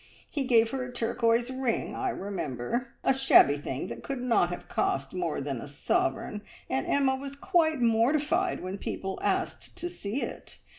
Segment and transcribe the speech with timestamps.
[0.27, 4.67] He gave her a turquoise ring, I remember a shabby thing that could not have
[4.67, 10.23] cost more than a sovereign, and Emma was quite mortified when people asked to see
[10.23, 10.57] it.